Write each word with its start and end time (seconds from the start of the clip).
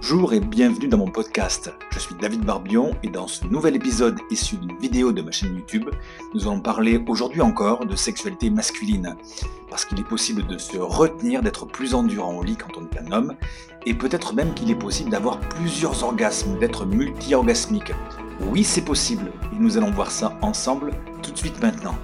Bonjour 0.00 0.32
et 0.32 0.38
bienvenue 0.38 0.86
dans 0.86 0.96
mon 0.96 1.10
podcast. 1.10 1.72
Je 1.90 1.98
suis 1.98 2.14
David 2.14 2.44
Barbion 2.44 2.92
et 3.02 3.08
dans 3.08 3.26
ce 3.26 3.44
nouvel 3.44 3.74
épisode 3.74 4.16
issu 4.30 4.56
d'une 4.56 4.78
vidéo 4.78 5.10
de 5.10 5.22
ma 5.22 5.32
chaîne 5.32 5.56
YouTube, 5.56 5.90
nous 6.32 6.46
allons 6.46 6.60
parler 6.60 7.02
aujourd'hui 7.08 7.40
encore 7.40 7.84
de 7.84 7.96
sexualité 7.96 8.48
masculine. 8.48 9.16
Parce 9.68 9.84
qu'il 9.84 9.98
est 9.98 10.08
possible 10.08 10.46
de 10.46 10.56
se 10.56 10.78
retenir, 10.78 11.42
d'être 11.42 11.66
plus 11.66 11.94
endurant 11.94 12.36
au 12.36 12.44
lit 12.44 12.56
quand 12.56 12.78
on 12.78 12.84
est 12.84 13.06
un 13.06 13.12
homme, 13.12 13.34
et 13.86 13.92
peut-être 13.92 14.34
même 14.34 14.54
qu'il 14.54 14.70
est 14.70 14.78
possible 14.78 15.10
d'avoir 15.10 15.40
plusieurs 15.40 16.04
orgasmes, 16.04 16.58
d'être 16.60 16.86
multi-orgasmique. 16.86 17.92
Oui, 18.40 18.62
c'est 18.62 18.84
possible, 18.84 19.32
et 19.52 19.56
nous 19.58 19.76
allons 19.76 19.90
voir 19.90 20.12
ça 20.12 20.38
ensemble 20.42 20.92
tout 21.22 21.32
de 21.32 21.38
suite 21.38 21.60
maintenant. 21.60 21.96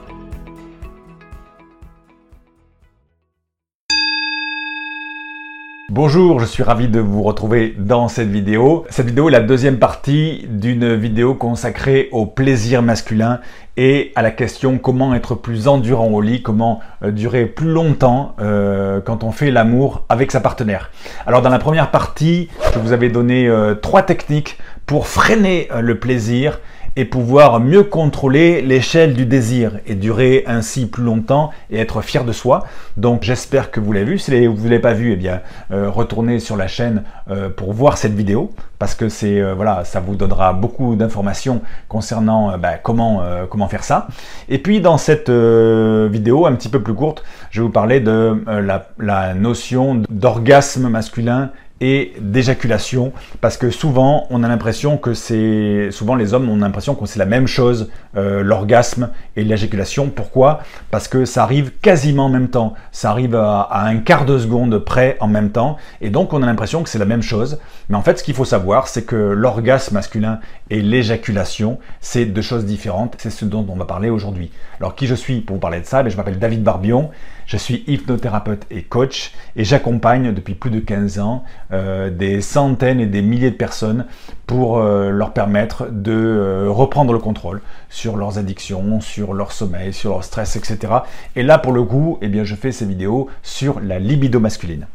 Bonjour, 5.96 6.40
je 6.40 6.44
suis 6.44 6.64
ravi 6.64 6.88
de 6.88 6.98
vous 6.98 7.22
retrouver 7.22 7.72
dans 7.78 8.08
cette 8.08 8.28
vidéo. 8.28 8.84
Cette 8.90 9.06
vidéo 9.06 9.28
est 9.28 9.30
la 9.30 9.38
deuxième 9.38 9.78
partie 9.78 10.44
d'une 10.50 10.92
vidéo 10.96 11.36
consacrée 11.36 12.08
au 12.10 12.26
plaisir 12.26 12.82
masculin 12.82 13.38
et 13.76 14.10
à 14.16 14.22
la 14.22 14.32
question 14.32 14.78
comment 14.78 15.14
être 15.14 15.36
plus 15.36 15.68
endurant 15.68 16.08
au 16.08 16.20
lit, 16.20 16.42
comment 16.42 16.80
euh, 17.04 17.12
durer 17.12 17.46
plus 17.46 17.68
longtemps 17.68 18.34
euh, 18.40 19.00
quand 19.00 19.22
on 19.22 19.30
fait 19.30 19.52
l'amour 19.52 20.02
avec 20.08 20.32
sa 20.32 20.40
partenaire. 20.40 20.90
Alors 21.28 21.42
dans 21.42 21.48
la 21.48 21.60
première 21.60 21.92
partie, 21.92 22.48
je 22.74 22.80
vous 22.80 22.90
avais 22.90 23.08
donné 23.08 23.46
euh, 23.46 23.76
trois 23.76 24.02
techniques 24.02 24.58
pour 24.86 25.06
freiner 25.06 25.68
le 25.80 26.00
plaisir 26.00 26.58
et 26.96 27.04
pouvoir 27.04 27.60
mieux 27.60 27.82
contrôler 27.82 28.62
l'échelle 28.62 29.14
du 29.14 29.26
désir 29.26 29.80
et 29.86 29.94
durer 29.94 30.44
ainsi 30.46 30.86
plus 30.86 31.02
longtemps 31.02 31.50
et 31.70 31.78
être 31.78 32.02
fier 32.02 32.24
de 32.24 32.32
soi. 32.32 32.64
Donc 32.96 33.22
j'espère 33.22 33.70
que 33.70 33.80
vous 33.80 33.92
l'avez 33.92 34.06
vu. 34.06 34.18
Si 34.18 34.46
vous 34.46 34.56
ne 34.56 34.62
l'avez 34.64 34.78
pas 34.78 34.92
vu, 34.92 35.12
eh 35.12 35.16
bien 35.16 35.40
euh, 35.72 35.90
retournez 35.90 36.38
sur 36.38 36.56
la 36.56 36.68
chaîne 36.68 37.02
euh, 37.30 37.48
pour 37.48 37.72
voir 37.72 37.98
cette 37.98 38.14
vidéo 38.14 38.52
parce 38.78 38.94
que 38.94 39.08
c'est 39.08 39.40
euh, 39.40 39.54
voilà, 39.54 39.84
ça 39.84 40.00
vous 40.00 40.14
donnera 40.14 40.52
beaucoup 40.52 40.94
d'informations 40.94 41.62
concernant 41.88 42.56
bah, 42.58 42.74
comment 42.82 43.22
comment 43.50 43.68
faire 43.68 43.84
ça. 43.84 44.08
Et 44.48 44.58
puis 44.58 44.80
dans 44.80 44.98
cette 44.98 45.30
vidéo 45.30 46.46
un 46.46 46.54
petit 46.54 46.68
peu 46.68 46.80
plus 46.80 46.94
courte, 46.94 47.24
je 47.50 47.60
vais 47.60 47.66
vous 47.66 47.72
parler 47.72 48.00
de 48.00 48.44
la, 48.46 48.88
la 48.98 49.34
notion 49.34 50.02
d'orgasme 50.08 50.88
masculin 50.88 51.50
et 51.84 52.14
d'éjaculation 52.18 53.12
parce 53.42 53.58
que 53.58 53.68
souvent 53.68 54.26
on 54.30 54.42
a 54.42 54.48
l'impression 54.48 54.96
que 54.96 55.12
c'est 55.12 55.90
souvent 55.90 56.14
les 56.14 56.32
hommes 56.32 56.48
ont 56.48 56.56
l'impression 56.56 56.94
que 56.94 57.04
c'est 57.04 57.18
la 57.18 57.26
même 57.26 57.46
chose 57.46 57.90
euh, 58.16 58.42
l'orgasme 58.42 59.10
et 59.36 59.44
l'éjaculation. 59.44 60.08
Pourquoi? 60.08 60.60
Parce 60.90 61.08
que 61.08 61.26
ça 61.26 61.42
arrive 61.42 61.72
quasiment 61.82 62.26
en 62.26 62.28
même 62.30 62.48
temps. 62.48 62.72
Ça 62.90 63.10
arrive 63.10 63.34
à, 63.34 63.68
un 63.70 63.98
quart 63.98 64.24
de 64.24 64.38
seconde 64.38 64.78
près 64.78 65.18
en 65.20 65.28
même 65.28 65.50
temps. 65.50 65.76
Et 66.00 66.08
donc 66.08 66.32
on 66.32 66.42
a 66.42 66.46
l'impression 66.46 66.82
que 66.82 66.88
c'est 66.88 66.98
la 66.98 67.04
même 67.04 67.22
chose. 67.22 67.58
Mais 67.90 67.96
en 67.96 68.02
fait 68.02 68.18
ce 68.18 68.24
qu'il 68.24 68.34
faut 68.34 68.46
savoir 68.46 68.88
c'est 68.88 69.02
que 69.04 69.16
l'orgasme 69.16 69.92
masculin 69.92 70.40
et 70.70 70.80
l'éjaculation 70.80 71.78
c'est 72.00 72.24
deux 72.24 72.40
choses 72.40 72.64
différentes. 72.64 73.16
C'est 73.18 73.28
ce 73.28 73.44
dont 73.44 73.66
on 73.68 73.76
va 73.76 73.84
parler 73.84 74.08
aujourd'hui. 74.08 74.50
Alors 74.80 74.94
qui 74.94 75.06
je 75.06 75.14
suis 75.14 75.42
pour 75.42 75.56
vous 75.56 75.60
parler 75.60 75.80
de 75.80 75.86
ça? 75.86 76.02
Ben, 76.02 76.08
je 76.08 76.16
m'appelle 76.16 76.38
David 76.38 76.62
Barbion 76.62 77.10
je 77.46 77.56
suis 77.56 77.84
hypnothérapeute 77.86 78.66
et 78.70 78.82
coach 78.82 79.32
et 79.56 79.64
j'accompagne 79.64 80.32
depuis 80.32 80.54
plus 80.54 80.70
de 80.70 80.80
15 80.80 81.18
ans 81.18 81.44
euh, 81.72 82.10
des 82.10 82.40
centaines 82.40 83.00
et 83.00 83.06
des 83.06 83.22
milliers 83.22 83.50
de 83.50 83.56
personnes 83.56 84.06
pour 84.46 84.78
euh, 84.78 85.10
leur 85.10 85.32
permettre 85.32 85.88
de 85.90 86.12
euh, 86.12 86.70
reprendre 86.70 87.12
le 87.12 87.18
contrôle 87.18 87.60
sur 87.88 88.16
leurs 88.16 88.38
addictions, 88.38 89.00
sur 89.00 89.34
leur 89.34 89.52
sommeil, 89.52 89.92
sur 89.92 90.10
leur 90.10 90.24
stress, 90.24 90.56
etc. 90.56 90.92
Et 91.36 91.42
là, 91.42 91.58
pour 91.58 91.72
le 91.72 91.82
coup, 91.82 92.18
eh 92.22 92.28
bien, 92.28 92.44
je 92.44 92.54
fais 92.54 92.72
ces 92.72 92.86
vidéos 92.86 93.28
sur 93.42 93.80
la 93.80 93.98
libido 93.98 94.40
masculine. 94.40 94.86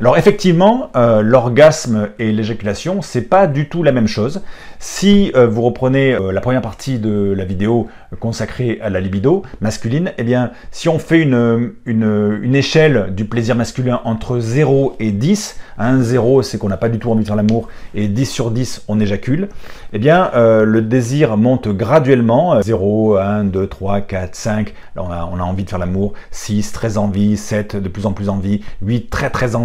Alors 0.00 0.18
effectivement, 0.18 0.90
euh, 0.96 1.22
l'orgasme 1.22 2.08
et 2.18 2.32
l'éjaculation, 2.32 3.00
c'est 3.00 3.22
pas 3.22 3.46
du 3.46 3.68
tout 3.68 3.82
la 3.82 3.92
même 3.92 4.08
chose. 4.08 4.42
Si 4.80 5.30
euh, 5.34 5.46
vous 5.46 5.62
reprenez 5.62 6.12
euh, 6.12 6.32
la 6.32 6.40
première 6.40 6.62
partie 6.62 6.98
de 6.98 7.32
la 7.36 7.44
vidéo 7.44 7.88
consacrée 8.20 8.78
à 8.82 8.90
la 8.90 9.00
libido 9.00 9.42
masculine, 9.60 10.12
eh 10.18 10.24
bien, 10.24 10.50
si 10.72 10.88
on 10.88 10.98
fait 10.98 11.20
une, 11.20 11.72
une, 11.86 12.54
échelle 12.54 13.12
du 13.14 13.24
plaisir 13.24 13.56
masculin 13.56 14.00
entre 14.04 14.38
0 14.38 14.96
et 15.00 15.10
10, 15.10 15.58
1, 15.78 16.00
0 16.00 16.42
c'est 16.42 16.58
qu'on 16.58 16.68
n'a 16.68 16.76
pas 16.76 16.88
du 16.88 16.98
tout 16.98 17.10
envie 17.10 17.22
de 17.22 17.26
faire 17.26 17.36
l'amour, 17.36 17.68
et 17.94 18.06
10 18.06 18.26
sur 18.26 18.50
10 18.50 18.84
on 18.86 19.00
éjacule, 19.00 19.48
eh 19.92 19.98
bien, 19.98 20.30
le 20.34 20.80
désir 20.80 21.36
monte 21.36 21.68
graduellement, 21.68 22.62
0, 22.62 23.16
1, 23.16 23.44
2, 23.44 23.66
3, 23.66 24.00
4, 24.02 24.34
5, 24.36 24.74
là 24.94 25.02
on 25.02 25.10
a, 25.10 25.28
on 25.32 25.38
a 25.38 25.42
envie 25.42 25.64
de 25.64 25.70
faire 25.70 25.80
l'amour, 25.80 26.12
6, 26.30 26.70
très 26.70 26.96
envie, 26.96 27.36
7, 27.36 27.76
de 27.76 27.88
plus 27.88 28.06
en 28.06 28.12
plus 28.12 28.28
envie, 28.28 28.60
8, 28.82 29.10
très 29.10 29.30
très 29.30 29.56
envie, 29.56 29.63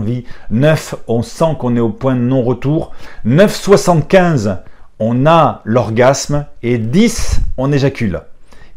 9, 0.50 0.96
on 1.08 1.22
sent 1.22 1.56
qu'on 1.60 1.76
est 1.76 1.82
au 1.82 1.90
point 1.90 2.16
de 2.16 2.22
non-retour. 2.22 2.92
9,75, 3.26 4.60
on 5.00 5.26
a 5.26 5.62
l'orgasme. 5.66 6.46
Et 6.64 6.78
10, 6.78 7.42
on 7.58 7.72
éjacule. 7.72 8.22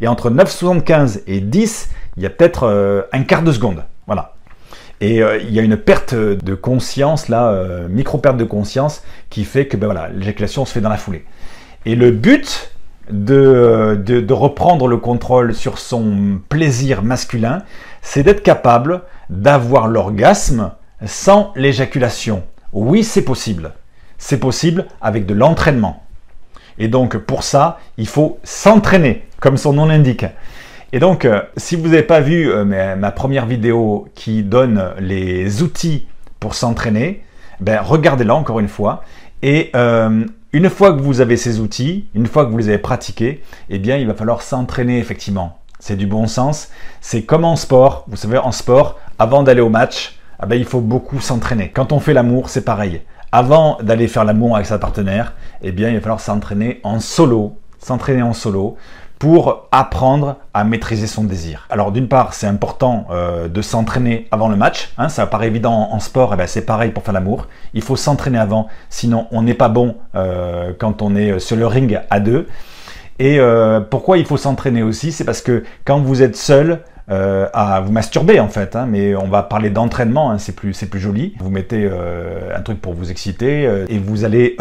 Et 0.01 0.09
entre 0.09 0.31
9,75 0.31 1.23
et 1.27 1.41
10, 1.41 1.91
il 2.17 2.23
y 2.23 2.27
a 2.27 2.31
peut-être 2.31 2.65
euh, 2.65 3.03
un 3.13 3.23
quart 3.23 3.43
de 3.43 3.53
seconde. 3.53 3.85
Voilà. 4.07 4.35
Et 5.01 5.23
euh, 5.23 5.39
il 5.39 5.53
y 5.53 5.59
a 5.59 5.63
une 5.63 5.77
perte 5.77 6.15
de 6.15 6.55
conscience, 6.55 7.29
là, 7.29 7.51
euh, 7.51 7.89
micro-perte 7.89 8.37
de 8.37 8.45
conscience, 8.45 9.03
qui 9.31 9.45
fait 9.45 9.67
que 9.67 9.77
ben 9.77 9.87
voilà, 9.87 10.09
l'éjaculation 10.09 10.65
se 10.65 10.73
fait 10.73 10.81
dans 10.81 10.89
la 10.89 10.97
foulée. 10.97 11.25
Et 11.87 11.97
le 11.97 12.11
but 12.11 12.73
de, 13.11 14.01
de 14.05 14.33
reprendre 14.33 14.87
le 14.87 14.97
contrôle 14.97 15.55
sur 15.55 15.79
son 15.79 16.41
plaisir 16.49 17.03
masculin, 17.03 17.63
c'est 18.01 18.23
d'être 18.23 18.43
capable 18.43 19.03
d'avoir 19.31 19.89
l'orgasme 19.89 20.73
sans 21.05 21.53
l'éjaculation. 21.57 22.45
Oui, 22.73 23.05
c'est 23.05 23.23
possible. 23.23 23.73
C'est 24.19 24.39
possible 24.39 24.87
avec 25.01 25.27
de 25.27 25.35
l'entraînement. 25.35 26.03
Et 26.79 26.89
donc 26.89 27.17
pour 27.19 27.43
ça, 27.43 27.79
il 27.99 28.07
faut 28.07 28.39
s'entraîner, 28.45 29.25
comme 29.41 29.57
son 29.57 29.73
nom 29.73 29.87
l'indique. 29.87 30.25
Et 30.93 30.99
donc, 30.99 31.25
euh, 31.25 31.41
si 31.57 31.75
vous 31.75 31.89
n'avez 31.89 32.03
pas 32.03 32.21
vu 32.21 32.51
euh, 32.51 32.65
ma, 32.65 33.11
première 33.13 33.47
vidéo 33.47 34.09
qui 34.15 34.43
donne 34.43 34.91
les 34.99 35.63
outils 35.63 36.07
pour 36.39 36.55
s'entraîner, 36.55 37.23
ben, 37.61 37.81
regardez-la 37.81 38.35
encore 38.35 38.61
une 38.61 38.69
fois. 38.69 39.03
Et 39.43 39.71
euh, 39.75 40.25
une 40.53 40.69
fois 40.69 40.93
que 40.93 41.01
vous 41.01 41.23
avez 41.23 41.39
ces 41.39 41.61
outils, 41.61 42.07
une 42.15 42.27
fois 42.27 42.45
que 42.45 42.51
vous 42.51 42.59
les 42.59 42.69
avez 42.69 42.79
pratiqués, 42.79 43.43
eh 43.71 43.79
bien, 43.79 43.97
il 43.97 44.07
va 44.07 44.15
falloir 44.15 44.43
s'entraîner 44.43 44.99
effectivement. 44.99 45.59
C'est 45.79 45.97
du 45.97 46.07
bon 46.07 46.27
sens. 46.27 46.69
C'est 47.01 47.23
comme 47.23 47.45
en 47.47 47.57
sport. 47.57 48.05
Vous 48.09 48.17
savez, 48.17 48.37
en 48.37 48.53
sport, 48.53 48.99
avant 49.19 49.43
d'aller 49.43 49.63
au 49.63 49.71
match, 49.71 50.19
ah 50.43 50.47
ben, 50.47 50.57
il 50.57 50.65
faut 50.65 50.81
beaucoup 50.81 51.21
s'entraîner. 51.21 51.71
Quand 51.71 51.93
on 51.93 52.01
fait 52.01 52.15
l'amour, 52.15 52.51
c'est 52.51 52.65
pareil. 52.65 53.03
Avant 53.31 53.79
d'aller 53.81 54.09
faire 54.09 54.25
l'amour 54.25 54.57
avec 54.57 54.67
sa 54.67 54.77
partenaire, 54.77 55.35
eh 55.63 55.71
bien, 55.71 55.89
il 55.89 55.95
va 55.95 56.01
falloir 56.01 56.19
s'entraîner 56.19 56.81
en 56.83 56.99
solo, 56.99 57.57
s'entraîner 57.79 58.23
en 58.23 58.33
solo 58.33 58.77
pour 59.21 59.69
apprendre 59.71 60.39
à 60.53 60.65
maîtriser 60.65 61.07
son 61.07 61.23
désir. 61.23 61.69
Alors 61.71 61.93
d'une 61.93 62.09
part, 62.09 62.35
c'est 62.35 62.49
important 62.49 63.07
euh, 63.13 63.47
de 63.47 63.63
s'entraîner 63.63 64.27
avant 64.33 64.49
le 64.49 64.57
match. 64.57 64.93
Hein, 64.99 65.09
ça 65.09 65.27
paraît 65.27 65.47
évident 65.47 65.89
en, 65.93 66.01
sport, 66.01 66.33
eh 66.35 66.37
ben, 66.37 66.49
c'est 66.49 66.67
pareil 66.67 66.91
pour 66.91 67.05
faire 67.05 67.15
l'amour. 67.15 67.47
Il 67.73 67.83
faut 67.83 67.95
s'entraîner 67.95 68.39
avant, 68.39 68.67
sinon 68.91 69.29
on 69.31 69.43
n'est 69.43 69.55
pas 69.55 69.69
bon 69.69 69.95
euh, 70.17 70.73
quand 70.77 71.03
on 71.03 71.15
est 71.15 71.39
sur 71.39 71.57
le 71.57 71.69
ring 71.69 72.01
à 72.11 72.19
deux. 72.19 72.49
Et 73.21 73.39
euh, 73.39 73.79
pourquoi 73.81 74.19
il 74.19 74.25
faut 74.25 74.37
s'entraîner 74.37 74.83
aussi 74.83 75.13
C'est 75.13 75.25
parce 75.25 75.41
que 75.41 75.63
quand 75.85 76.01
vous 76.01 76.21
êtes 76.21 76.35
seul, 76.35 76.83
euh, 77.11 77.49
à 77.53 77.81
vous 77.81 77.91
masturber 77.91 78.39
en 78.39 78.49
fait, 78.49 78.77
hein, 78.77 78.87
mais 78.89 79.17
on 79.17 79.27
va 79.27 79.43
parler 79.43 79.71
d'entraînement, 79.71 80.31
hein, 80.31 80.39
c'est 80.39 80.55
plus, 80.55 80.73
plus 80.85 81.01
joli. 81.01 81.35
Vous 81.41 81.51
mettez 81.51 81.89
euh, 81.91 82.57
un 82.57 82.61
truc 82.63 82.81
pour 82.81 82.95
vous 82.95 83.11
exciter 83.11 83.67
euh, 83.67 83.87
et 83.89 83.99
vous 83.99 84.25
allez 84.25 84.57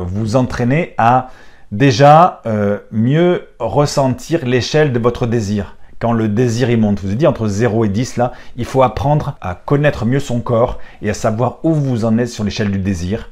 vous 0.00 0.36
entraîner 0.36 0.94
à 0.98 1.28
déjà 1.70 2.42
mieux 2.90 3.48
ressentir 3.58 4.44
l'échelle 4.44 4.92
de 4.92 4.98
votre 4.98 5.26
désir. 5.26 5.76
Quand 5.98 6.12
le 6.12 6.28
désir 6.28 6.68
il 6.70 6.78
monte, 6.80 7.00
vous 7.00 7.12
ai 7.12 7.14
dit 7.14 7.26
entre 7.26 7.46
0 7.46 7.84
et 7.84 7.88
10 7.88 8.16
là, 8.16 8.32
il 8.56 8.64
faut 8.64 8.82
apprendre 8.82 9.36
à 9.40 9.54
connaître 9.54 10.04
mieux 10.04 10.18
son 10.18 10.40
corps 10.40 10.78
et 11.00 11.10
à 11.10 11.14
savoir 11.14 11.58
où 11.62 11.72
vous 11.72 12.04
en 12.04 12.18
êtes 12.18 12.28
sur 12.28 12.42
l'échelle 12.42 12.70
du 12.70 12.78
désir 12.78 13.30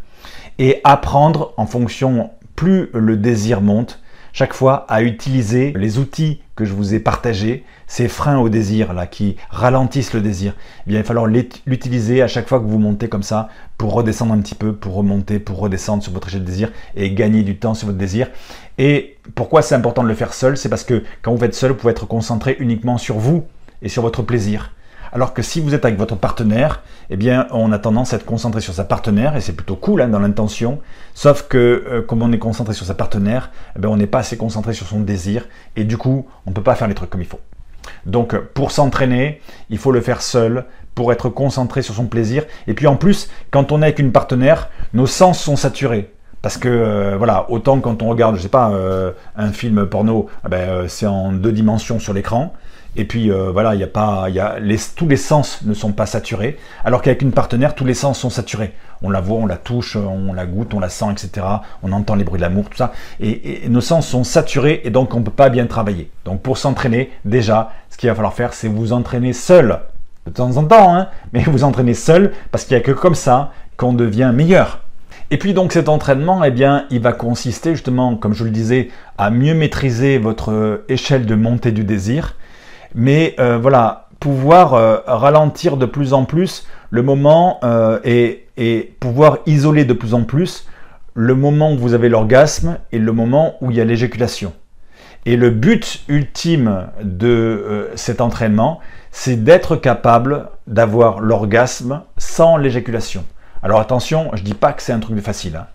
et 0.58 0.80
apprendre 0.84 1.52
en 1.56 1.66
fonction 1.66 2.30
plus 2.54 2.90
le 2.92 3.16
désir 3.16 3.60
monte, 3.60 4.00
chaque 4.32 4.52
fois 4.52 4.84
à 4.88 5.02
utiliser 5.02 5.72
les 5.76 5.98
outils 5.98 6.42
que 6.60 6.66
je 6.66 6.74
vous 6.74 6.92
ai 6.92 7.00
partagés, 7.00 7.64
ces 7.86 8.06
freins 8.06 8.38
au 8.38 8.50
désir 8.50 8.92
là 8.92 9.06
qui 9.06 9.36
ralentissent 9.48 10.12
le 10.12 10.20
désir, 10.20 10.54
eh 10.86 10.90
bien, 10.90 10.98
il 10.98 11.02
va 11.02 11.06
falloir 11.06 11.26
l'utiliser 11.26 12.20
à 12.20 12.28
chaque 12.28 12.48
fois 12.48 12.60
que 12.60 12.66
vous 12.66 12.78
montez 12.78 13.08
comme 13.08 13.22
ça 13.22 13.48
pour 13.78 13.94
redescendre 13.94 14.34
un 14.34 14.40
petit 14.40 14.54
peu, 14.54 14.74
pour 14.74 14.94
remonter, 14.94 15.38
pour 15.38 15.58
redescendre 15.58 16.02
sur 16.02 16.12
votre 16.12 16.28
échelle 16.28 16.42
de 16.42 16.46
désir 16.46 16.70
et 16.94 17.12
gagner 17.12 17.44
du 17.44 17.56
temps 17.56 17.72
sur 17.72 17.86
votre 17.86 17.98
désir. 17.98 18.28
Et 18.76 19.16
pourquoi 19.34 19.62
c'est 19.62 19.74
important 19.74 20.02
de 20.02 20.08
le 20.08 20.14
faire 20.14 20.34
seul? 20.34 20.58
C'est 20.58 20.68
parce 20.68 20.84
que 20.84 21.02
quand 21.22 21.34
vous 21.34 21.42
êtes 21.44 21.54
seul, 21.54 21.70
vous 21.70 21.78
pouvez 21.78 21.92
être 21.92 22.06
concentré 22.06 22.56
uniquement 22.60 22.98
sur 22.98 23.16
vous 23.16 23.44
et 23.80 23.88
sur 23.88 24.02
votre 24.02 24.22
plaisir. 24.22 24.72
Alors 25.12 25.34
que 25.34 25.42
si 25.42 25.60
vous 25.60 25.74
êtes 25.74 25.84
avec 25.84 25.98
votre 25.98 26.16
partenaire, 26.16 26.82
eh 27.10 27.16
bien, 27.16 27.46
on 27.50 27.72
a 27.72 27.78
tendance 27.78 28.12
à 28.12 28.16
être 28.16 28.24
concentré 28.24 28.60
sur 28.60 28.74
sa 28.74 28.84
partenaire, 28.84 29.36
et 29.36 29.40
c'est 29.40 29.52
plutôt 29.52 29.76
cool 29.76 30.02
hein, 30.02 30.08
dans 30.08 30.20
l'intention. 30.20 30.80
Sauf 31.14 31.48
que, 31.48 31.58
euh, 31.58 32.02
comme 32.02 32.22
on 32.22 32.32
est 32.32 32.38
concentré 32.38 32.74
sur 32.74 32.86
sa 32.86 32.94
partenaire, 32.94 33.50
eh 33.76 33.80
bien, 33.80 33.90
on 33.90 33.96
n'est 33.96 34.06
pas 34.06 34.20
assez 34.20 34.36
concentré 34.36 34.72
sur 34.72 34.86
son 34.86 35.00
désir, 35.00 35.46
et 35.76 35.84
du 35.84 35.96
coup, 35.96 36.26
on 36.46 36.50
ne 36.50 36.54
peut 36.54 36.62
pas 36.62 36.74
faire 36.74 36.88
les 36.88 36.94
trucs 36.94 37.10
comme 37.10 37.22
il 37.22 37.26
faut. 37.26 37.40
Donc 38.06 38.36
pour 38.36 38.70
s'entraîner, 38.70 39.40
il 39.68 39.78
faut 39.78 39.90
le 39.90 40.00
faire 40.00 40.22
seul, 40.22 40.64
pour 40.94 41.12
être 41.12 41.28
concentré 41.28 41.82
sur 41.82 41.94
son 41.94 42.06
plaisir. 42.06 42.44
Et 42.66 42.74
puis 42.74 42.86
en 42.86 42.96
plus, 42.96 43.30
quand 43.50 43.72
on 43.72 43.80
est 43.80 43.86
avec 43.86 43.98
une 43.98 44.12
partenaire, 44.12 44.68
nos 44.92 45.06
sens 45.06 45.40
sont 45.40 45.56
saturés. 45.56 46.12
Parce 46.42 46.56
que 46.56 46.68
euh, 46.68 47.16
voilà, 47.16 47.50
autant 47.50 47.80
quand 47.80 48.02
on 48.02 48.08
regarde, 48.08 48.36
je 48.36 48.42
sais 48.42 48.48
pas, 48.48 48.70
euh, 48.70 49.12
un 49.36 49.52
film 49.52 49.86
porno, 49.86 50.28
ah 50.42 50.48
ben, 50.48 50.88
c'est 50.88 51.06
en 51.06 51.32
deux 51.32 51.52
dimensions 51.52 51.98
sur 51.98 52.12
l'écran. 52.12 52.54
Et 52.96 53.04
puis 53.04 53.30
voilà, 53.30 53.74
il 53.74 53.80
y 53.80 53.84
a 53.84 53.86
pas, 53.86 54.26
tous 54.96 55.08
les 55.08 55.16
sens 55.16 55.62
ne 55.64 55.74
sont 55.74 55.92
pas 55.92 56.06
saturés. 56.06 56.58
Alors 56.84 57.02
qu'avec 57.02 57.22
une 57.22 57.32
partenaire, 57.32 57.74
tous 57.74 57.84
les 57.84 57.94
sens 57.94 58.18
sont 58.18 58.30
saturés. 58.30 58.72
On 59.02 59.10
la 59.10 59.20
voit, 59.20 59.38
on 59.38 59.46
la 59.46 59.56
touche, 59.56 59.96
on 59.96 60.32
la 60.32 60.44
goûte, 60.44 60.74
on 60.74 60.80
la 60.80 60.88
sent, 60.88 61.06
etc. 61.12 61.46
On 61.82 61.92
entend 61.92 62.14
les 62.14 62.24
bruits 62.24 62.38
de 62.38 62.42
l'amour, 62.42 62.68
tout 62.68 62.76
ça. 62.76 62.92
Et, 63.20 63.68
nos 63.68 63.80
sens 63.80 64.06
sont 64.06 64.24
saturés 64.24 64.82
et 64.84 64.90
donc 64.90 65.14
on 65.14 65.20
ne 65.20 65.24
peut 65.24 65.30
pas 65.30 65.48
bien 65.48 65.66
travailler. 65.66 66.10
Donc 66.24 66.42
pour 66.42 66.58
s'entraîner, 66.58 67.10
déjà, 67.24 67.72
ce 67.90 67.96
qu'il 67.96 68.08
va 68.08 68.14
falloir 68.14 68.34
faire, 68.34 68.52
c'est 68.52 68.68
vous 68.68 68.92
entraîner 68.92 69.32
seul 69.32 69.80
de 70.26 70.30
temps 70.30 70.56
en 70.56 70.64
temps, 70.64 70.94
hein, 70.94 71.08
mais 71.32 71.42
vous 71.42 71.64
entraînez 71.64 71.94
seul 71.94 72.32
parce 72.50 72.64
qu'il 72.64 72.76
n'y 72.76 72.82
a 72.82 72.84
que 72.84 72.92
comme 72.92 73.14
ça 73.14 73.52
qu'on 73.76 73.92
devient 73.92 74.32
meilleur. 74.34 74.80
Et 75.30 75.38
puis 75.38 75.54
donc 75.54 75.72
cet 75.72 75.88
entraînement, 75.88 76.42
eh 76.42 76.50
bien, 76.50 76.86
il 76.90 77.00
va 77.00 77.12
consister 77.12 77.70
justement, 77.70 78.16
comme 78.16 78.34
je 78.34 78.44
le 78.44 78.50
disais, 78.50 78.88
à 79.16 79.30
mieux 79.30 79.54
maîtriser 79.54 80.18
votre 80.18 80.82
échelle 80.88 81.24
de 81.24 81.36
montée 81.36 81.70
du 81.70 81.84
désir, 81.84 82.34
mais 82.94 83.34
euh, 83.38 83.58
voilà, 83.58 84.08
pouvoir 84.18 84.74
euh, 84.74 84.98
ralentir 85.06 85.76
de 85.76 85.86
plus 85.86 86.12
en 86.12 86.24
plus 86.24 86.66
le 86.90 87.02
moment 87.02 87.60
euh, 87.64 88.00
et, 88.04 88.46
pouvoir 89.00 89.38
isoler 89.46 89.86
de 89.86 89.94
plus 89.94 90.12
en 90.12 90.24
plus 90.24 90.66
le 91.14 91.34
moment 91.34 91.72
où 91.72 91.78
vous 91.78 91.94
avez 91.94 92.10
l'orgasme 92.10 92.76
et 92.92 92.98
le 92.98 93.12
moment 93.12 93.54
où 93.62 93.70
il 93.70 93.76
y 93.78 93.80
a 93.80 93.84
l'éjaculation. 93.84 94.52
Et 95.24 95.36
le 95.36 95.48
but 95.48 96.02
ultime 96.08 96.88
de 97.02 97.88
cet 97.94 98.20
entraînement, 98.20 98.80
c'est 99.10 99.42
d'être 99.42 99.76
capable 99.76 100.50
d'avoir 100.66 101.20
l'orgasme 101.20 102.02
sans 102.18 102.58
l'éjaculation. 102.58 103.24
Alors 103.62 103.80
attention, 103.80 104.30
je 104.34 104.42
dis 104.42 104.54
pas 104.54 104.74
que 104.74 104.82
c'est 104.82 104.92
un 104.92 105.00
truc 105.00 105.16
de 105.16 105.22
facile. 105.22 105.56
Hein. 105.56 105.66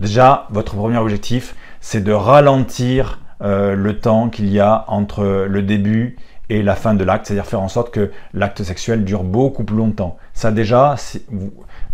Déjà, 0.00 0.48
votre 0.50 0.74
premier 0.74 0.98
objectif, 0.98 1.54
c'est 1.80 2.02
de 2.02 2.12
ralentir 2.12 3.20
le 3.40 3.92
temps 3.92 4.30
qu'il 4.30 4.48
y 4.48 4.58
a 4.58 4.84
entre 4.88 5.46
le 5.48 5.62
début 5.62 6.16
et 6.48 6.62
la 6.62 6.74
fin 6.74 6.94
de 6.94 7.04
l'acte, 7.04 7.26
c'est-à-dire 7.26 7.46
faire 7.46 7.60
en 7.60 7.68
sorte 7.68 7.92
que 7.92 8.10
l'acte 8.34 8.62
sexuel 8.62 9.04
dure 9.04 9.24
beaucoup 9.24 9.64
plus 9.64 9.76
longtemps. 9.76 10.18
Déjà, 10.50 10.96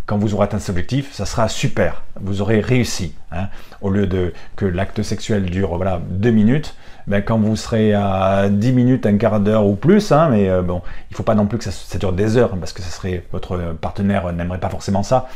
quand 0.06 0.17
vous 0.17 0.35
aurez 0.35 0.45
atteint 0.45 0.59
cet 0.59 0.71
objectif, 0.71 1.12
ça 1.12 1.27
sera 1.27 1.49
super. 1.49 2.03
Vous 2.21 2.41
aurez 2.41 2.61
réussi. 2.61 3.15
Hein. 3.31 3.49
Au 3.83 3.91
lieu 3.91 4.06
de 4.06 4.33
que 4.56 4.65
l'acte 4.65 5.03
sexuel 5.03 5.45
dure 5.45 5.77
voilà, 5.77 6.00
deux 6.09 6.31
minutes, 6.31 6.75
ben, 7.09 7.23
quand 7.23 7.39
vous 7.39 7.56
serez 7.56 7.95
à 7.95 8.49
10 8.50 8.73
minutes, 8.73 9.06
un 9.06 9.17
quart 9.17 9.41
d'heure 9.41 9.67
ou 9.67 9.77
plus, 9.77 10.12
hein, 10.12 10.29
mais 10.31 10.50
euh, 10.50 10.61
bon, 10.61 10.83
il 11.11 11.12
ne 11.12 11.17
faut 11.17 11.23
pas 11.23 11.35
non 11.35 11.47
plus 11.47 11.56
que 11.56 11.65
ça, 11.65 11.99
dure 11.99 12.12
des 12.12 12.37
heures, 12.37 12.50
parce 12.59 12.75
que 12.75 12.83
ça 12.83 12.91
serait 12.91 13.25
votre 13.33 13.56
partenaire 13.81 14.31
n'aimerait 14.33 14.61
pas 14.61 14.69
forcément 14.69 15.03
ça. 15.03 15.27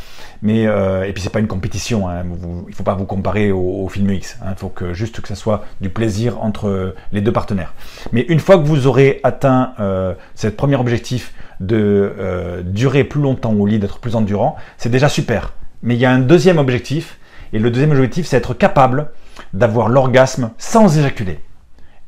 Mais 0.43 0.67
euh, 0.67 1.05
et 1.05 1.15
puis 1.15 1.23
c'est 1.23 1.31
pas 1.31 1.41
une 1.41 1.47
compétition, 1.47 2.11
hein, 2.11 2.25
il 2.25 2.71
ne 2.71 2.75
faut 2.75 2.83
pas 2.83 2.95
vous 2.95 3.07
comparer 3.07 3.53
au, 3.53 3.89
film 3.89 4.11
X. 4.11 4.39
Il 4.47 4.57
faut 4.57 4.73
juste 4.93 5.23
que 5.23 5.29
ça 5.29 5.35
soit 5.35 5.65
du 5.81 5.89
plaisir 5.89 6.43
entre 6.43 6.95
les 7.13 7.23
deux 7.23 7.33
partenaires. 7.33 7.73
Mais 8.13 8.23
une 8.29 8.41
fois 8.41 8.59
que 8.59 8.65
vous 8.65 8.87
aurez 8.87 9.21
atteint 9.23 9.73
euh, 9.81 10.13
ce 10.35 10.49
premier 10.49 10.77
objectif 10.77 11.33
de 11.67 12.63
durer 12.65 13.05
plus 13.05 13.21
longtemps 13.21 13.53
au 13.53 13.67
lit, 13.67 13.79
d'être 13.79 13.99
plus 13.99 14.17
endurant, 14.17 14.57
c'est 14.79 14.89
déjà 14.91 15.09
super. 15.09 15.53
Mais 15.83 15.95
il 15.95 16.01
y 16.01 16.07
a 16.07 16.11
un 16.11 16.19
deuxième 16.19 16.59
objectif, 16.59 17.19
et 17.53 17.59
le 17.59 17.71
deuxième 17.71 17.93
objectif, 17.93 18.27
c'est 18.27 18.37
être 18.37 18.55
capable 18.55 19.09
d'avoir 19.53 19.89
l'orgasme 19.89 20.51
sans 20.59 20.99
éjaculer. 20.99 21.41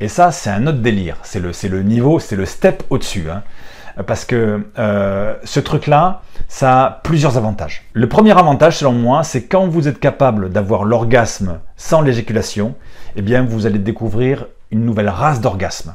Et 0.00 0.08
ça, 0.08 0.32
c'est 0.32 0.50
un 0.50 0.66
autre 0.66 0.78
délire. 0.78 1.16
C'est 1.22 1.40
le, 1.40 1.52
le 1.68 1.82
niveau, 1.82 2.18
c'est 2.18 2.36
le 2.36 2.46
step 2.46 2.82
au-dessus. 2.90 3.30
Hein. 3.30 3.42
Parce 4.06 4.24
que 4.24 4.66
euh, 4.78 5.34
ce 5.44 5.60
truc-là, 5.60 6.22
ça 6.48 6.84
a 6.84 6.90
plusieurs 6.90 7.36
avantages. 7.36 7.84
Le 7.92 8.08
premier 8.08 8.36
avantage, 8.36 8.78
selon 8.78 8.92
moi, 8.92 9.22
c'est 9.22 9.44
quand 9.44 9.68
vous 9.68 9.86
êtes 9.86 10.00
capable 10.00 10.50
d'avoir 10.50 10.84
l'orgasme 10.84 11.60
sans 11.76 12.00
l'éjaculation, 12.00 12.74
eh 13.14 13.22
bien, 13.22 13.44
vous 13.44 13.66
allez 13.66 13.78
découvrir 13.78 14.46
une 14.72 14.84
nouvelle 14.84 15.08
race 15.08 15.40
d'orgasme. 15.40 15.94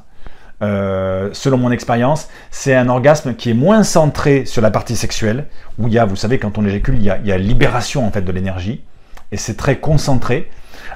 Euh, 0.61 1.29
selon 1.31 1.57
mon 1.57 1.71
expérience, 1.71 2.27
c'est 2.51 2.75
un 2.75 2.89
orgasme 2.89 3.33
qui 3.33 3.51
est 3.51 3.53
moins 3.53 3.83
centré 3.83 4.45
sur 4.45 4.61
la 4.61 4.71
partie 4.71 4.95
sexuelle, 4.95 5.45
où 5.77 5.87
il 5.87 5.93
y 5.93 5.99
a, 5.99 6.05
vous 6.05 6.15
savez, 6.15 6.37
quand 6.37 6.57
on 6.57 6.65
éjacule, 6.65 6.95
il 6.97 7.03
y 7.03 7.31
a, 7.31 7.37
libération 7.37 8.05
en 8.05 8.11
fait 8.11 8.21
de 8.21 8.31
l'énergie, 8.31 8.83
et 9.31 9.37
c'est 9.37 9.55
très 9.55 9.77
concentré. 9.77 10.49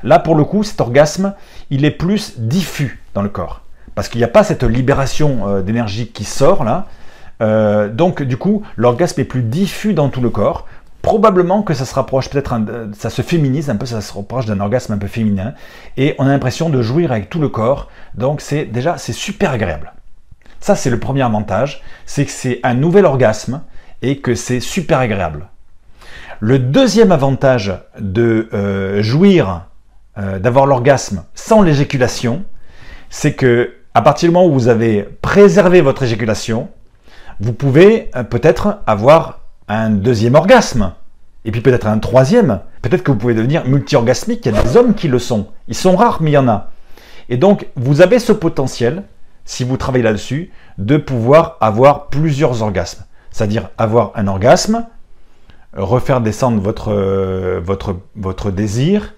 Là, 0.03 0.19
pour 0.19 0.35
le 0.35 0.43
coup, 0.43 0.63
cet 0.63 0.81
orgasme, 0.81 1.33
il 1.69 1.85
est 1.85 1.91
plus 1.91 2.39
diffus 2.39 3.01
dans 3.13 3.21
le 3.21 3.29
corps. 3.29 3.61
Parce 3.95 4.09
qu'il 4.09 4.19
n'y 4.19 4.25
a 4.25 4.29
pas 4.29 4.43
cette 4.43 4.63
libération 4.63 5.47
euh, 5.47 5.61
d'énergie 5.61 6.07
qui 6.07 6.25
sort 6.25 6.63
là. 6.63 6.87
Euh, 7.41 7.89
donc, 7.89 8.23
du 8.23 8.37
coup, 8.37 8.63
l'orgasme 8.75 9.21
est 9.21 9.25
plus 9.25 9.43
diffus 9.43 9.93
dans 9.93 10.09
tout 10.09 10.21
le 10.21 10.29
corps. 10.29 10.67
Probablement 11.03 11.63
que 11.63 11.73
ça 11.73 11.83
se 11.83 11.93
rapproche 11.93 12.29
peut-être, 12.29 12.57
ça 12.97 13.09
se 13.09 13.21
féminise 13.21 13.69
un 13.69 13.75
peu, 13.75 13.85
ça 13.85 13.99
se 13.99 14.13
rapproche 14.13 14.45
d'un 14.45 14.61
orgasme 14.61 14.93
un 14.93 14.97
peu 14.97 15.07
féminin. 15.07 15.53
Et 15.97 16.15
on 16.17 16.25
a 16.25 16.29
l'impression 16.29 16.69
de 16.69 16.81
jouir 16.81 17.11
avec 17.11 17.29
tout 17.29 17.39
le 17.39 17.49
corps. 17.49 17.89
Donc, 18.15 18.39
c'est 18.39 18.63
déjà, 18.63 18.97
c'est 18.97 19.11
super 19.11 19.51
agréable. 19.51 19.91
Ça, 20.61 20.77
c'est 20.77 20.89
le 20.89 20.97
premier 20.97 21.21
avantage. 21.21 21.81
C'est 22.05 22.23
que 22.23 22.31
c'est 22.31 22.61
un 22.63 22.73
nouvel 22.73 23.03
orgasme 23.03 23.61
et 24.01 24.19
que 24.19 24.33
c'est 24.33 24.61
super 24.61 24.99
agréable. 24.99 25.49
Le 26.39 26.57
deuxième 26.57 27.11
avantage 27.11 27.73
de 27.99 28.47
euh, 28.53 29.03
jouir 29.03 29.67
euh, 30.17 30.39
d'avoir 30.39 30.65
l'orgasme 30.65 31.25
sans 31.35 31.61
l'éjaculation, 31.61 32.45
c'est 33.09 33.33
que 33.33 33.73
à 33.93 34.01
partir 34.01 34.29
du 34.29 34.33
moment 34.33 34.47
où 34.47 34.53
vous 34.53 34.69
avez 34.69 35.03
préservé 35.03 35.81
votre 35.81 36.03
éjaculation, 36.03 36.69
vous 37.41 37.51
pouvez 37.51 38.09
euh, 38.15 38.23
peut-être 38.23 38.79
avoir 38.87 39.42
un 39.73 39.89
deuxième 39.89 40.35
orgasme, 40.35 40.93
et 41.45 41.51
puis 41.51 41.61
peut-être 41.61 41.87
un 41.87 41.99
troisième. 41.99 42.59
Peut-être 42.81 43.03
que 43.03 43.11
vous 43.11 43.17
pouvez 43.17 43.33
devenir 43.33 43.65
multi-orgasmique. 43.65 44.45
Il 44.45 44.53
y 44.53 44.57
a 44.57 44.61
des 44.61 44.77
hommes 44.77 44.93
qui 44.93 45.07
le 45.07 45.19
sont. 45.19 45.47
Ils 45.67 45.75
sont 45.75 45.95
rares, 45.95 46.21
mais 46.21 46.31
il 46.31 46.33
y 46.33 46.37
en 46.37 46.47
a. 46.47 46.71
Et 47.29 47.37
donc, 47.37 47.67
vous 47.75 48.01
avez 48.01 48.19
ce 48.19 48.31
potentiel, 48.33 49.03
si 49.45 49.63
vous 49.63 49.77
travaillez 49.77 50.03
là-dessus, 50.03 50.51
de 50.77 50.97
pouvoir 50.97 51.57
avoir 51.61 52.07
plusieurs 52.07 52.61
orgasmes. 52.61 53.03
C'est-à-dire 53.31 53.69
avoir 53.77 54.11
un 54.15 54.27
orgasme, 54.27 54.85
refaire 55.75 56.21
descendre 56.21 56.61
votre, 56.61 56.93
euh, 56.93 57.59
votre, 57.63 57.97
votre 58.15 58.51
désir, 58.51 59.15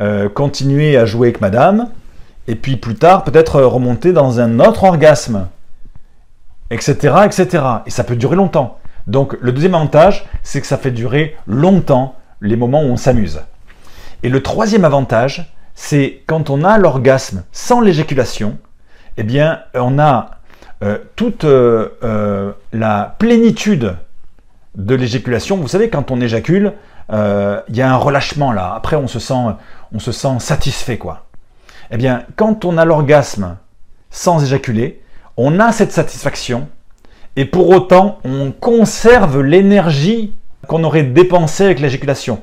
euh, 0.00 0.28
continuer 0.28 0.96
à 0.96 1.04
jouer 1.04 1.28
avec 1.28 1.40
madame, 1.40 1.88
et 2.48 2.54
puis 2.54 2.76
plus 2.76 2.94
tard 2.94 3.24
peut-être 3.24 3.60
remonter 3.60 4.12
dans 4.12 4.40
un 4.40 4.58
autre 4.58 4.84
orgasme, 4.84 5.48
etc., 6.70 7.14
etc. 7.24 7.64
Et 7.86 7.90
ça 7.90 8.04
peut 8.04 8.16
durer 8.16 8.36
longtemps. 8.36 8.78
Donc 9.06 9.36
le 9.40 9.52
deuxième 9.52 9.74
avantage, 9.74 10.26
c'est 10.42 10.60
que 10.60 10.66
ça 10.66 10.78
fait 10.78 10.90
durer 10.90 11.36
longtemps 11.46 12.16
les 12.40 12.56
moments 12.56 12.82
où 12.82 12.86
on 12.86 12.96
s'amuse. 12.96 13.40
Et 14.22 14.28
le 14.28 14.42
troisième 14.42 14.84
avantage, 14.84 15.52
c'est 15.74 16.22
quand 16.26 16.50
on 16.50 16.64
a 16.64 16.78
l'orgasme 16.78 17.44
sans 17.52 17.80
l'éjaculation, 17.80 18.58
eh 19.16 19.22
bien 19.22 19.62
on 19.74 19.98
a 19.98 20.38
euh, 20.82 20.98
toute 21.16 21.44
euh, 21.44 22.52
la 22.72 23.16
plénitude 23.18 23.96
de 24.76 24.94
l'éjaculation. 24.94 25.56
Vous 25.56 25.68
savez, 25.68 25.90
quand 25.90 26.10
on 26.10 26.20
éjacule, 26.20 26.72
il 27.10 27.76
y 27.76 27.82
a 27.82 27.92
un 27.92 27.96
relâchement 27.96 28.52
là. 28.52 28.72
Après, 28.74 28.96
on 28.96 29.06
se 29.06 29.18
sent, 29.18 29.34
on 29.92 29.98
se 29.98 30.12
sent 30.12 30.38
satisfait, 30.38 30.96
quoi. 30.96 31.26
Eh 31.90 31.98
bien, 31.98 32.24
quand 32.36 32.64
on 32.64 32.78
a 32.78 32.86
l'orgasme 32.86 33.58
sans 34.10 34.42
éjaculer, 34.42 35.02
on 35.36 35.60
a 35.60 35.72
cette 35.72 35.92
satisfaction 35.92 36.68
et 37.36 37.44
pour 37.44 37.70
autant, 37.70 38.18
on 38.24 38.52
conserve 38.52 39.40
l'énergie 39.40 40.34
qu'on 40.66 40.84
aurait 40.84 41.02
dépensée 41.02 41.64
avec 41.64 41.80
l'éjaculation. 41.80 42.40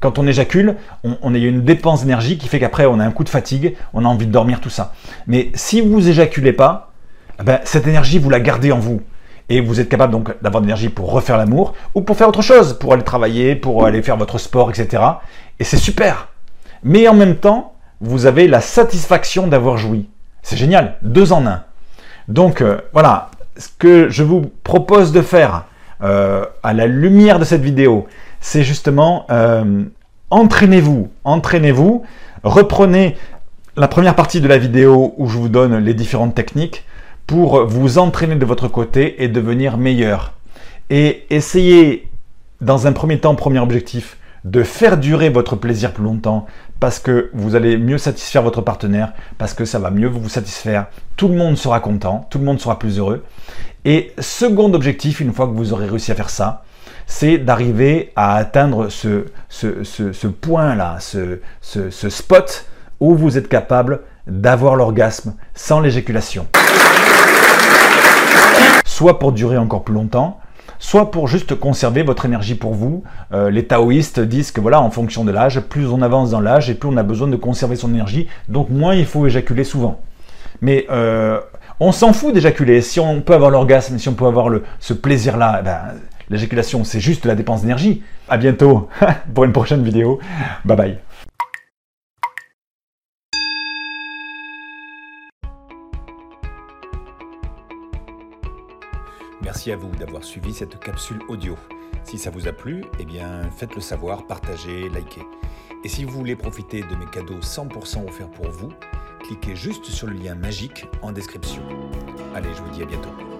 Quand 0.00 0.18
on 0.18 0.26
éjacule, 0.26 0.76
on, 1.04 1.34
a 1.34 1.38
une 1.38 1.62
dépense 1.62 2.00
d'énergie 2.00 2.38
qui 2.38 2.48
fait 2.48 2.58
qu'après, 2.58 2.86
on 2.86 2.98
a 2.98 3.04
un 3.04 3.10
coup 3.10 3.24
de 3.24 3.28
fatigue, 3.28 3.76
on 3.92 4.04
a 4.04 4.08
envie 4.08 4.26
de 4.26 4.32
dormir, 4.32 4.60
tout 4.60 4.70
ça. 4.70 4.94
Mais 5.26 5.50
si 5.54 5.80
vous 5.80 6.08
éjaculez 6.08 6.52
pas, 6.52 6.92
eh 7.40 7.42
ben, 7.42 7.60
cette 7.64 7.86
énergie, 7.86 8.18
vous 8.18 8.30
la 8.30 8.40
gardez 8.40 8.72
en 8.72 8.78
vous. 8.78 9.02
Et 9.48 9.60
vous 9.60 9.80
êtes 9.80 9.88
capable 9.88 10.12
donc 10.12 10.34
d'avoir 10.42 10.60
de 10.60 10.66
l'énergie 10.66 10.88
pour 10.88 11.12
refaire 11.12 11.36
l'amour 11.36 11.74
ou 11.94 12.00
pour 12.00 12.16
faire 12.16 12.28
autre 12.28 12.42
chose, 12.42 12.78
pour 12.78 12.94
aller 12.94 13.04
travailler, 13.04 13.54
pour 13.54 13.84
aller 13.84 14.02
faire 14.02 14.16
votre 14.16 14.38
sport, 14.38 14.70
etc. 14.70 15.02
Et 15.60 15.64
c'est 15.64 15.76
super. 15.76 16.28
Mais 16.82 17.06
en 17.06 17.14
même 17.14 17.36
temps, 17.36 17.74
vous 18.00 18.26
avez 18.26 18.48
la 18.48 18.60
satisfaction 18.60 19.46
d'avoir 19.46 19.76
joui. 19.76 20.08
C'est 20.42 20.56
génial, 20.56 20.96
deux 21.02 21.32
en 21.32 21.46
un. 21.46 21.64
Donc 22.28 22.60
euh, 22.60 22.78
voilà, 22.92 23.30
ce 23.56 23.68
que 23.78 24.08
je 24.08 24.22
vous 24.22 24.50
propose 24.64 25.12
de 25.12 25.22
faire 25.22 25.64
euh, 26.02 26.44
à 26.62 26.72
la 26.72 26.86
lumière 26.86 27.38
de 27.38 27.44
cette 27.44 27.62
vidéo, 27.62 28.06
c'est 28.40 28.62
justement 28.62 29.26
euh, 29.30 29.84
entraînez-vous, 30.30 31.08
entraînez-vous, 31.24 32.04
reprenez 32.44 33.16
la 33.76 33.88
première 33.88 34.14
partie 34.14 34.40
de 34.40 34.48
la 34.48 34.58
vidéo 34.58 35.14
où 35.16 35.28
je 35.28 35.36
vous 35.36 35.48
donne 35.48 35.78
les 35.78 35.94
différentes 35.94 36.34
techniques 36.34 36.84
pour 37.26 37.66
vous 37.66 37.98
entraîner 37.98 38.36
de 38.36 38.44
votre 38.44 38.68
côté 38.68 39.22
et 39.22 39.28
devenir 39.28 39.78
meilleur. 39.78 40.32
Et 40.90 41.26
essayez 41.30 42.08
dans 42.60 42.86
un 42.86 42.92
premier 42.92 43.18
temps, 43.18 43.34
premier 43.34 43.58
objectif, 43.58 44.16
de 44.44 44.62
faire 44.62 44.96
durer 44.96 45.28
votre 45.28 45.56
plaisir 45.56 45.92
plus 45.92 46.04
longtemps 46.04 46.46
parce 46.80 46.98
que 46.98 47.30
vous 47.32 47.54
allez 47.54 47.76
mieux 47.78 47.98
satisfaire 47.98 48.42
votre 48.42 48.60
partenaire, 48.60 49.12
parce 49.38 49.54
que 49.54 49.64
ça 49.64 49.78
va 49.78 49.90
mieux 49.90 50.08
vous 50.08 50.28
satisfaire. 50.28 50.86
Tout 51.16 51.28
le 51.28 51.36
monde 51.36 51.56
sera 51.56 51.80
content, 51.80 52.26
tout 52.30 52.38
le 52.38 52.44
monde 52.44 52.60
sera 52.60 52.78
plus 52.78 52.98
heureux. 52.98 53.24
Et 53.84 54.12
second 54.18 54.72
objectif, 54.74 55.20
une 55.20 55.32
fois 55.32 55.46
que 55.46 55.52
vous 55.52 55.72
aurez 55.72 55.86
réussi 55.86 56.12
à 56.12 56.14
faire 56.14 56.30
ça, 56.30 56.64
c'est 57.06 57.38
d'arriver 57.38 58.12
à 58.16 58.36
atteindre 58.36 58.88
ce, 58.88 59.26
point-là, 60.26 60.98
ce, 61.00 61.40
ce 61.62 62.10
spot 62.10 62.66
où 63.00 63.14
vous 63.14 63.38
êtes 63.38 63.48
capable 63.48 64.00
d'avoir 64.26 64.76
l'orgasme 64.76 65.34
sans 65.54 65.80
l'éjaculation. 65.80 66.46
Soit 68.84 69.18
pour 69.18 69.32
durer 69.32 69.56
encore 69.56 69.84
plus 69.84 69.94
longtemps, 69.94 70.40
soit 70.78 71.10
pour 71.10 71.28
juste 71.28 71.54
conserver 71.54 72.02
votre 72.02 72.24
énergie 72.24 72.54
pour 72.54 72.74
vous. 72.74 73.04
Euh, 73.32 73.50
les 73.50 73.66
taoïstes 73.66 74.20
disent 74.20 74.50
que 74.50 74.60
voilà, 74.60 74.80
en 74.80 74.90
fonction 74.90 75.24
de 75.24 75.30
l'âge, 75.30 75.60
plus 75.60 75.88
on 75.88 76.02
avance 76.02 76.30
dans 76.30 76.40
l'âge 76.40 76.70
et 76.70 76.74
plus 76.74 76.88
on 76.88 76.96
a 76.96 77.02
besoin 77.02 77.28
de 77.28 77.36
conserver 77.36 77.76
son 77.76 77.90
énergie, 77.90 78.28
donc 78.48 78.70
moins 78.70 78.94
il 78.94 79.06
faut 79.06 79.26
éjaculer 79.26 79.64
souvent. 79.64 80.00
Mais 80.60 80.86
euh, 80.90 81.40
on 81.80 81.92
s'en 81.92 82.12
fout 82.12 82.32
d'éjaculer. 82.32 82.80
Si 82.80 83.00
on 83.00 83.20
peut 83.20 83.34
avoir 83.34 83.50
l'orgasme, 83.50 83.98
si 83.98 84.08
on 84.08 84.14
peut 84.14 84.26
avoir 84.26 84.50
ce 84.80 84.94
plaisir-là, 84.94 85.58
eh 85.60 85.64
ben, 85.64 85.78
l'éjaculation, 86.30 86.84
c'est 86.84 87.00
juste 87.00 87.26
la 87.26 87.34
dépense 87.34 87.62
d'énergie. 87.62 88.02
À 88.28 88.36
bientôt 88.36 88.88
pour 89.34 89.44
une 89.44 89.52
prochaine 89.52 89.82
vidéo. 89.82 90.18
Bye 90.64 90.76
bye. 90.76 90.98
Merci 99.56 99.72
à 99.72 99.76
vous 99.76 99.88
d'avoir 99.96 100.22
suivi 100.22 100.52
cette 100.52 100.78
capsule 100.78 101.18
audio. 101.28 101.56
Si 102.04 102.18
ça 102.18 102.28
vous 102.28 102.46
a 102.46 102.52
plu, 102.52 102.84
eh 102.98 103.06
bien 103.06 103.50
faites-le 103.56 103.80
savoir, 103.80 104.26
partagez, 104.26 104.90
likez. 104.90 105.22
Et 105.82 105.88
si 105.88 106.04
vous 106.04 106.12
voulez 106.12 106.36
profiter 106.36 106.82
de 106.82 106.94
mes 106.94 107.06
cadeaux 107.06 107.40
100% 107.40 108.06
offerts 108.06 108.30
pour 108.32 108.50
vous, 108.50 108.68
cliquez 109.20 109.56
juste 109.56 109.86
sur 109.86 110.08
le 110.08 110.12
lien 110.12 110.34
magique 110.34 110.84
en 111.00 111.10
description. 111.10 111.62
Allez, 112.34 112.52
je 112.54 112.60
vous 112.60 112.68
dis 112.68 112.82
à 112.82 112.84
bientôt. 112.84 113.35